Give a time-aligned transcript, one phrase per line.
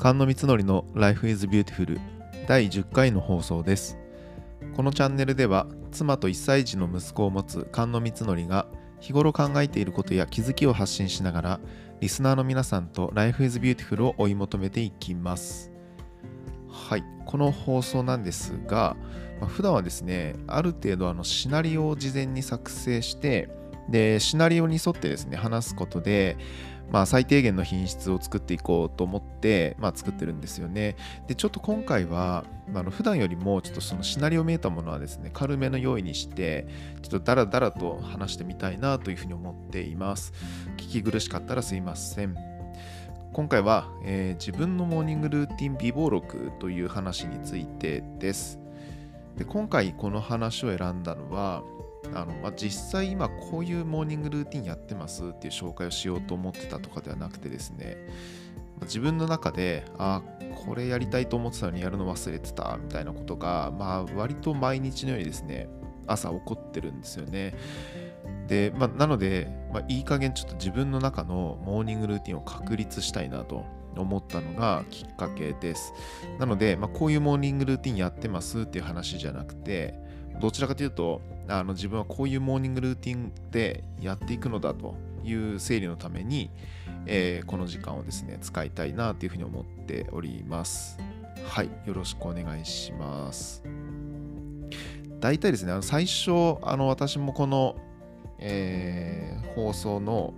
[0.00, 1.98] 菅野光則の Life is Beautiful
[2.46, 3.98] 第10回の放送です。
[4.76, 8.68] このチャンネルでは妻と1歳児の息子を持つ菅野光則が
[9.00, 11.60] 日頃考えていることや気づきを発信しながら
[12.00, 15.72] リスナーの皆さんと Life is Beautiful を追い求めていきます。
[16.70, 18.96] はいこの放送なんですが、
[19.40, 23.48] まあ、普段はですねある程度あのシナリオを事前に作成して
[23.88, 26.36] でシナリオに沿ってですね話すことで
[26.90, 30.96] まあ、最低限の品質を作っていこうと思って、まあ、作ってるんですよね。
[31.26, 32.44] で、ちょっと今回は、
[32.74, 36.66] あの普段よりもちょっとそのシナリオ見えたものはですね、軽めの用意にして、
[37.02, 40.32] ちょっとダラダラと話してみたいなというふうに思っています。
[40.76, 42.34] 聞き苦しかったらすいません。
[43.32, 48.58] 今回は、えー、自分のモーニングルーティン美貌録という話についてです。
[49.36, 51.62] で今回この話を選んだのは、
[52.14, 57.96] あのまあ、実際今こういうモーニングルーティンやってますっていう紹介をしようと思ってたとかではなくてですね
[58.82, 60.22] 自分の中であ
[60.64, 65.68] これやりたいと思ってたのにやるの忘れてたみたいなことが、まあ、割と毎日のようにですね
[66.06, 67.54] 朝起こってるんですよね。
[68.46, 73.64] で、まあ、なので、まあ、いい加減ちょっと自分の中のモーニングルーティンを確立したいなと
[73.96, 75.92] 思ったのがきっかけです。
[76.38, 79.94] なので、まあ、こういうモーニングルーティンやってますっていう話じゃなくて
[80.40, 86.50] どちらかというとあの自分はこういうモーニングルーティンでやっていくのだという整理のために、
[87.06, 90.98] えー、この時間をですね使いたいなというふうに思っております。
[91.44, 93.62] はいよろしくお願いします。
[95.20, 97.76] 大体ですねあの最初あの私もこの、
[98.38, 100.34] えー、放送の、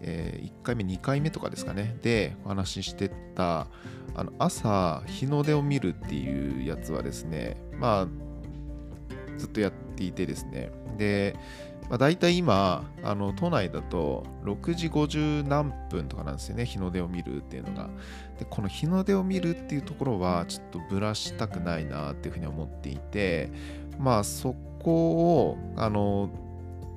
[0.00, 3.66] えー、1回目2回目とかですかねでお話ししてた
[4.14, 8.25] あの朝日の出を見るっていうやつはですねまあ
[9.46, 10.70] ずっとやっていてですね。
[10.98, 11.36] で、
[11.88, 17.88] まあ、大体今、あの都内だと6時50何分とかなんですよね、日の出を見るっていうのが。
[18.38, 23.50] で、この日の出を見るっていうところは、ちょっとぶらしたくないなっていうふうに思っていて、
[23.98, 26.28] まあそこを、あの、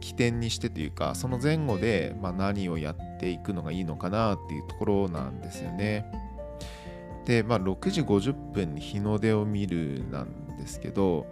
[0.00, 6.10] 起点にしてというか、その前後で、まあ、何をやっていくのがいいのかなっていうところなんですよね。
[7.26, 10.28] で、まあ、6時50分に日の出を見るなん
[10.58, 11.26] ですけど、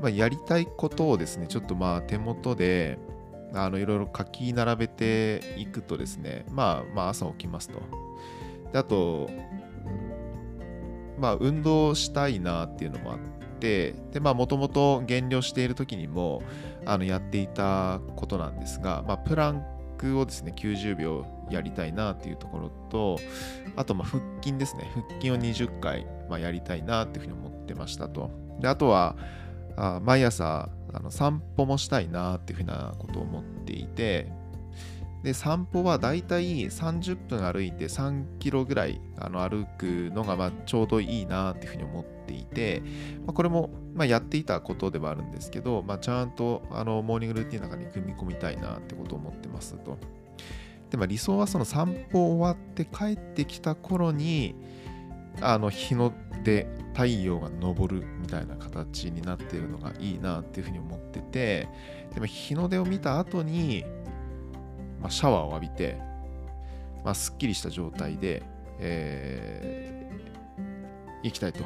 [0.00, 2.98] まあ、やりたいことをですね、ちょっとまあ手元で
[3.54, 7.80] あのいろいろ書き並べていくとですね、まあ、まあ朝起きますと。
[8.72, 9.30] であと、
[11.18, 13.18] まあ運動したいなっていうのもあっ
[13.60, 16.42] て、でまあもともと減量している時にも
[16.84, 19.64] あのやっていたことなんですが、まあ、プラン
[19.98, 23.18] クをですね、90秒やりたいなっていうところと、
[23.76, 28.30] あとまあ腹筋ですね、腹筋を20回、まあ、やりたいなっていうふうに思ってましたと。
[28.62, 29.16] であとは、
[29.76, 34.30] あ毎朝あの散歩もしたいなっていうふうなことを思っていて
[35.22, 42.82] で散歩はだいたい30分歩いて3キロぐらいあの歩くのがまあちょうどいいなっていうふうに思っていて、
[43.24, 49.96] まあ、これもまあやっていたことではあるんですけど、まあ、ちゃんとあのモーニングルーティンの中に組み込みたいなってことを思ってますと。
[50.90, 54.54] でまあ、理想はその散歩終わって帰ってきた頃に
[55.40, 56.12] あの日の
[56.44, 61.68] 出太陽が昇るみたいな形になっているのがいいなっていうふうに思ってて
[62.14, 63.84] でも日の出を見た後に、
[65.00, 65.98] まあ、シャワーを浴びて、
[67.04, 68.42] まあ、すっきりした状態で、
[68.78, 71.64] えー、行きたいと。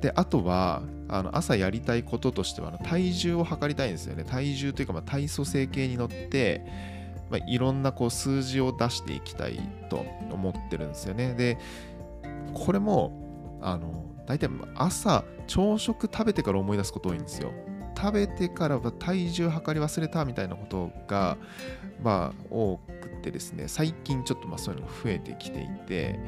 [0.00, 6.62] であとはあの朝やりたいこととしては体重を測りたいんですよね体重というかまあ体組成計に乗って、
[7.30, 9.58] まあ、いろんなこう数字を出していきたい
[9.88, 11.58] と思ってるんですよねで
[12.56, 17.52] これもあの大体朝朝食食べてから思い出すこと多いんですよ。
[17.96, 21.38] 食べてからは体重測り忘れたみたいなことが
[22.02, 26.20] まあ多くてですね最近ちょっとまあそういうのが増えてきていて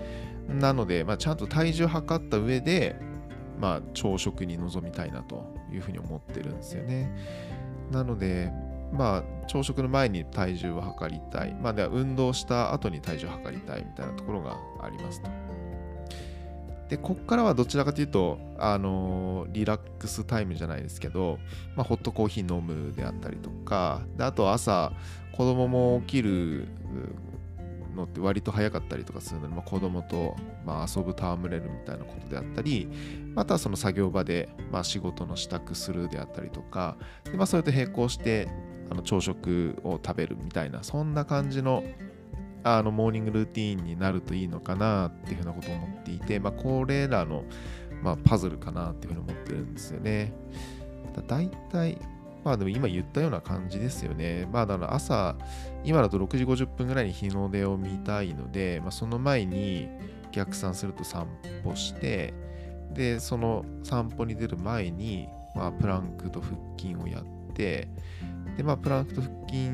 [0.49, 2.97] なので、まあ、ちゃんと体重測った上で、
[3.61, 7.15] まあ、朝食に臨みたいなというふうに思ってるんですよね。
[7.91, 8.51] なので
[8.91, 11.55] まあ朝食の前に体重を測りたい。
[11.61, 15.48] まあでは運動した後に体重を測りたいみたいなところがありますと。
[16.89, 21.39] で、こっからはどちらかというと、あのー、リラックスタイムじゃないですけど、
[21.77, 24.93] まあ、ホットコーヒー飲むであったりとか、であと朝、
[25.33, 26.69] 子供も起きる
[27.95, 32.89] のって割と早かったりとかするので、まあ、子供と、まあ、遊ぶ戯れるみたいなことであったり、
[33.35, 38.49] またその作業場で、まあ、仕事の支度するであったりとか、でまあ、それと並行して
[38.91, 41.85] あの朝食を食べるみたいな、そんな感じの
[42.77, 47.45] あのモーニングルーティーンになるといいのかなっていうふうなことを思っていて、まあ、これらの、
[48.03, 50.33] まあ、パズルかなっていうふうに思ってるんですよね。
[51.27, 51.99] だいたい
[52.45, 54.49] まあでも今言ったような感じですよね。
[54.53, 55.37] まあだから朝、
[55.85, 59.89] 今だと6時50分ぐらいに日の出を見たいので、まあ、その前に
[60.33, 61.27] 逆算すると散
[61.65, 62.33] 歩して、
[62.95, 67.89] で、その散歩に出る前に、まあ、プランクと腹筋をやって、
[68.57, 69.71] で、まあ、プランクと腹筋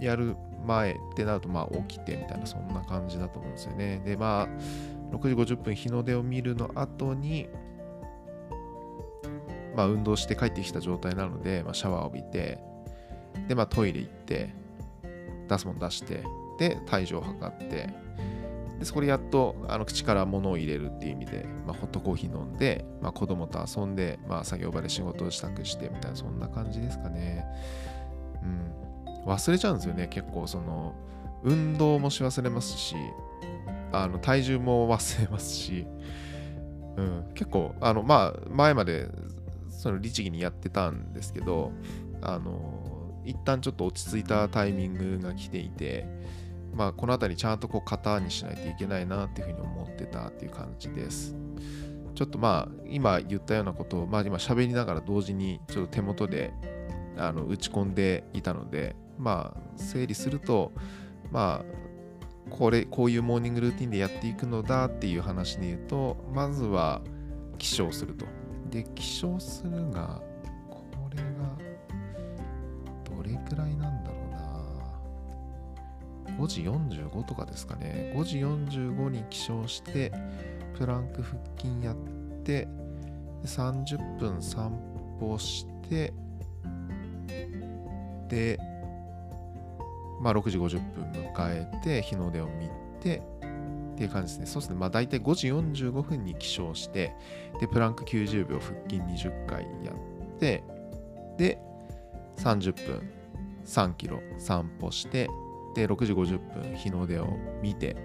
[0.00, 0.36] やる
[0.68, 4.00] 前ってなると、まあ、起きてみたいな、そんな感じだと思うんですよね。
[4.04, 7.48] で、まあ、6時50分日の出を見るの後に、
[9.74, 12.58] まあ、運動して帰ってきた状態なので、まあ、シャワーを浴びて、
[13.48, 14.54] で、まあ、トイレ行って、
[15.48, 16.22] 出すもの出して、
[16.58, 17.88] で、体重を測って、
[18.78, 27.44] でそこでやっとあの口から物を入れるっていう意味で、まあ、ホットコーヒー飲んで、まあ、子供と遊んで、まあ、作業場で仕事を支度してみたいなそんな感じですかね。
[29.28, 30.08] 忘れちゃうんですよね。
[30.08, 30.94] 結構その
[31.44, 32.96] 運動もし忘れますし
[33.92, 35.86] あの体重も忘れますし、
[36.96, 39.08] うん、結構あのまあ前まで
[39.70, 41.72] その律儀にやってたんですけど
[42.20, 46.06] あの一旦ちょっと落ち着いたタイミングが来ていて
[46.74, 51.36] まあこの辺りちゃんとこう型にしないといけないなっていうふうに思ってたっていう感じです。
[52.14, 56.52] ちょっとまあ今言ったようなことをまあ今喋りながら同時にちょっと手元で
[57.16, 60.72] あの打ち込んでいたのでまあ整理すると
[61.30, 61.88] まあ
[62.50, 67.02] これこういうモーニングルーティンでやっていくのだっていう話で言うとまずは
[67.58, 68.24] 起床すると。
[68.70, 70.20] で起床するが
[70.68, 71.56] これが
[73.16, 74.38] どれくらいなんだろうな。
[76.38, 78.12] 5時45とかですかね。
[78.14, 80.12] 5時45に起床して
[80.76, 81.96] プランク腹筋やっ
[82.44, 82.68] て
[83.44, 84.72] 30分散
[85.18, 86.12] 歩して
[88.28, 88.58] で
[90.20, 92.68] まあ6時50分迎えて日の出を見
[93.00, 93.22] て
[93.94, 94.46] っていう感じですね。
[94.46, 94.76] そうですね。
[94.76, 97.14] まあ大体5時45分に起床して、
[97.60, 100.62] で、プランク90秒、腹筋20回やって、
[101.36, 101.58] で、
[102.36, 103.10] 30分
[103.64, 105.28] 3キロ散歩して、
[105.74, 107.28] で、6時50分日の出を
[107.60, 107.96] 見て、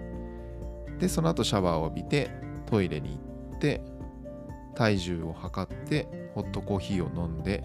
[1.00, 2.32] で、その後シャワーを浴びて、
[2.66, 3.20] トイレに
[3.52, 3.82] 行って、
[4.76, 7.64] 体重を測って、ホットコーヒーを飲んで、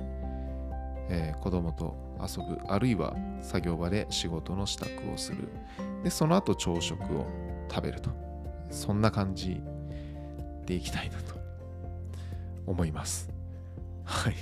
[1.08, 5.48] えー、子供と遊ぶ、あるいは作業場で仕事の支度をする。
[6.02, 7.26] で、その後朝食を
[7.70, 8.10] 食べると。
[8.70, 9.60] そんな感じ
[10.66, 11.34] でいきたいなと
[12.66, 13.30] 思います。
[14.04, 14.34] はい。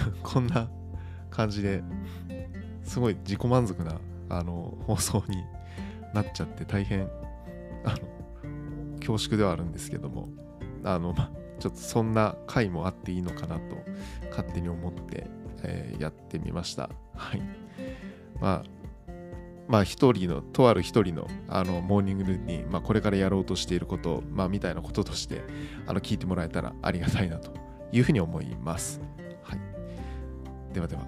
[0.22, 0.68] こんな
[1.30, 1.82] 感じで
[2.82, 5.44] すごい自己満足なあの放送に
[6.12, 7.08] なっちゃって大変
[7.84, 10.28] あの恐縮ではあるんですけども
[10.84, 13.76] あのまちょっとそんな回もあっていいのかなと
[14.30, 15.28] 勝手に思って、
[15.64, 16.90] えー、やってみました。
[17.16, 17.42] はい。
[18.40, 18.74] まあ
[19.66, 25.42] まあ一人の、とある一人のあのモーニングルーティン、まあこれからやろうとしていること、まあみたいなこととして
[25.86, 27.52] あの聞いてもらえたらありがたいなと
[27.92, 29.00] いうふうに思います。
[29.42, 29.60] はい。
[30.74, 31.02] ではでは、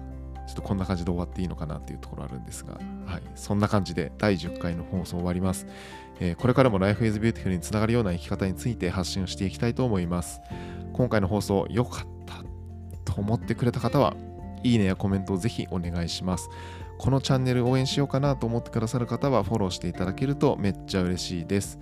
[0.47, 3.21] ちょっとこんな感じで終わっていいのかなっていうところあるんですが、はい。
[3.35, 5.67] そんな感じで第10回の放送終わります。
[6.19, 10.41] えー、これからも Life is Beautiful につながるような生き方について発信をしていきたいと思います。
[10.93, 12.43] 今回の放送良かった
[13.13, 14.15] と思ってくれた方は、
[14.63, 16.49] いいねやコメントをぜひお願いします。
[16.97, 21.79] このチャンネル応援しようかなと思ってくださる方はフォローしていただけるとめっちゃ嬉しいです。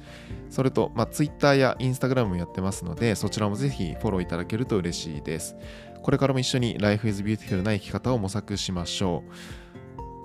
[0.50, 5.56] それと、まあ、Twitter や Instagram もやってますので、そちらもぜひフォローいただけると嬉しいです。
[6.04, 9.24] これからも一緒に Life is Beautiful な生き方を模索しましょ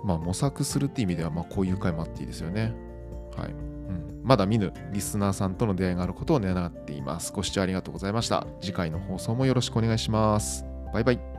[0.02, 0.06] う。
[0.06, 2.72] まあ、模索するって意味では、まあ、こういう回もあっていいですよね。
[3.36, 3.50] はい。
[3.50, 7.32] うん、まだ見ぬリスナーさんとの出会いがあることを願っています。
[7.32, 8.46] ご視聴ありがとうございました。
[8.60, 10.64] 次回の放送もよろしくお願いします。
[10.92, 11.29] バイバイ。